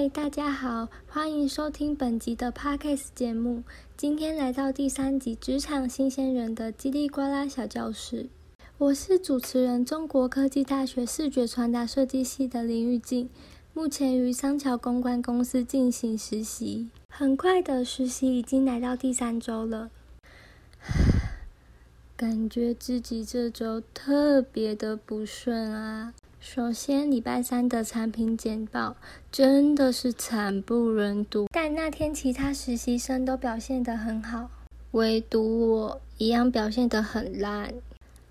[0.00, 3.62] 嗨，大家好，欢迎收听本集的 Podcast 节目。
[3.98, 8.22] 今天来到第三集《职场新鲜人的叽里呱啦小教室》，
[8.78, 13.28] 我是主持人，中国科技大学视觉传达设计系的林玉静，
[13.74, 16.88] 目前于桑桥公关公司进行实习。
[17.10, 19.90] 很快的实习已经来到第三周了，
[22.16, 26.14] 感觉自己这周特别的不顺啊。
[26.42, 28.96] 首先，礼拜三的产品简报
[29.30, 34.48] 真的是惨不忍睹，但那天其他实习生都表现得很好，
[34.92, 37.74] 唯独我一样表现得很烂。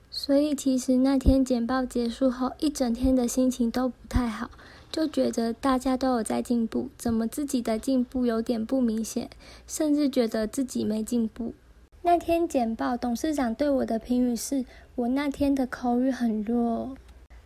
[0.10, 4.50] 所以其实那天简报结束后，一整天的心情都不太好，
[4.92, 9.30] 就觉得大家都有在进步，怎么自己的进步有点不明显，
[9.68, 11.54] 甚至觉得自己没进步。
[12.02, 16.98] 那天简报，董事长对我的评语是我那天的口语很弱。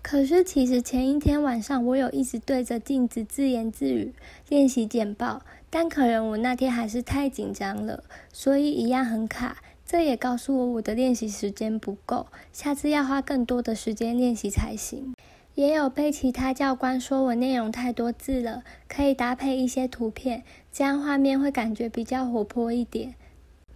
[0.03, 4.13] 可是，其实前一天晚上我有一直对着镜子自言自语
[4.49, 9.63] 练习简报，但可能我那天还是太紧张了，所以一样很卡。
[9.85, 15.15] 这也告诉我我的练习时间不够，下次要花更多的时间练习才行。
[15.55, 23.15] 也有被其他教官说我内容太多字了，可以搭配一些图片，这样画面会感觉比较活泼一点。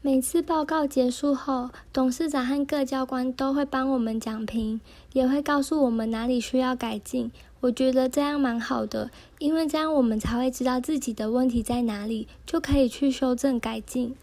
[0.08, 4.80] 每次报告结束后，董事长和各教官都会帮我们讲评，
[5.12, 7.30] 也会告诉我们哪里需要改进。
[7.60, 14.16] 我觉得这样蛮好的，因为这样我们才会知道自己的问题在哪里，就可以去修正改进。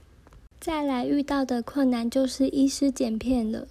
[0.58, 3.68] 再来遇到的困难就是医师剪片了，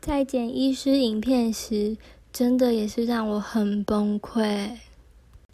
[0.00, 1.96] 在剪医师影片时，
[2.32, 4.70] 真的也是让我很崩溃，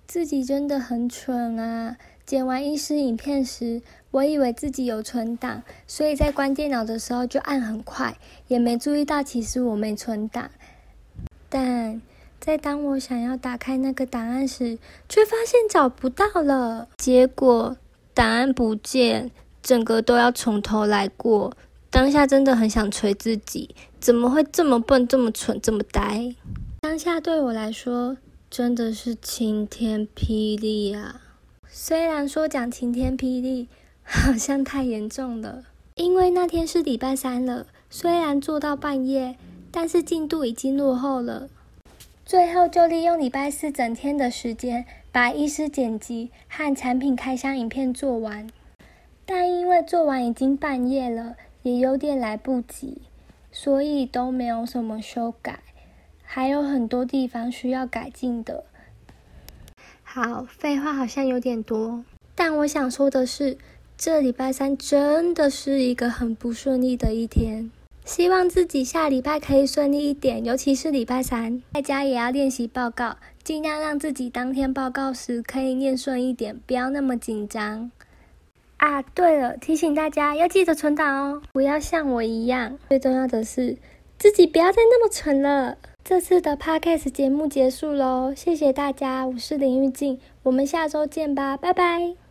[0.06, 1.98] 自己真的很蠢啊！
[2.26, 10.50] 剪完医师影片时，我以为自己有存档，所以在关电脑的时候就按很快，也没注意到其实我没存档。
[11.48, 12.02] 但
[12.40, 14.76] 在当我想要打开那个档案时，
[15.08, 16.88] 却发现找不到了。
[16.96, 17.76] 结果
[18.12, 19.30] 档案不见，
[19.62, 21.56] 整个都要从头来过。
[21.90, 26.34] 当下真的很想捶自己，怎么会这么笨、这么蠢、这么呆？
[26.80, 28.16] 当下对我来说
[28.50, 31.22] 真的是晴天霹雳啊！
[31.78, 33.68] 虽然说讲晴天霹雳
[34.02, 35.64] 好像太严重了，
[35.96, 39.36] 因为那天是礼拜三了，虽然做到半夜，
[39.70, 41.50] 但是进度已经落后了。
[42.24, 48.48] 最后就利用礼拜四整天的时间，把医师剪辑和产品开箱影片做完。
[49.26, 53.02] 但因为做完已经半夜了，也有点来不及，
[53.52, 55.58] 所以都没有什么修改，
[56.22, 58.64] 还有很多地方需要改进的。
[60.16, 62.02] 好，废话好像有点多，
[62.34, 63.58] 但我想说的是，
[63.98, 67.70] 这礼拜三真的是一个很不顺利的一天。
[68.06, 77.90] 希望自己下礼拜可以顺利一点，尤其是礼拜三，在家也要练习报告，尽量让自己当天报告时可以念顺一点，不要那么紧张。
[78.78, 82.78] 啊，对了，提醒大家要记得存档哦，不要像我一样。
[82.88, 83.76] 最重要的是，
[84.18, 85.76] 自己不要再那么蠢了。
[86.08, 92.25] 这次的 podcast 节目结束喽，谢谢大家，我是林玉静，我们下周见吧，拜拜。